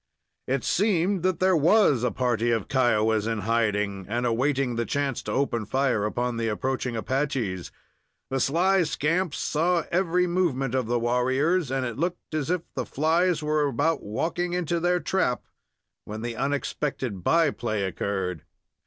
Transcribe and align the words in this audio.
It 0.47 0.63
seemed 0.63 1.21
that 1.21 1.39
there 1.39 1.55
was 1.55 2.03
a 2.03 2.09
party 2.09 2.49
of 2.49 2.67
Kiowas 2.67 3.27
in 3.27 3.41
hiding, 3.41 4.07
and 4.09 4.25
awaiting 4.25 4.75
the 4.75 4.83
chance 4.83 5.21
to 5.21 5.31
open 5.31 5.63
fire 5.67 6.05
upon 6.05 6.37
the 6.37 6.47
approaching 6.47 6.95
Apaches. 6.95 7.71
The 8.31 8.39
sly 8.39 8.81
scamps 8.81 9.37
saw 9.37 9.83
every 9.91 10.25
movement 10.25 10.73
of 10.73 10.87
the 10.87 10.97
warriors, 10.97 11.69
and 11.69 11.85
it 11.85 11.99
looked 11.99 12.33
as 12.33 12.49
if 12.49 12.63
the 12.73 12.83
flies 12.87 13.43
were 13.43 13.67
about 13.67 14.01
walking 14.01 14.53
into 14.53 14.79
their 14.79 14.99
trap 14.99 15.43
when 16.05 16.23
the 16.23 16.35
unexpected 16.35 17.23
by 17.23 17.51
play 17.51 17.83
occurred. 17.83 18.41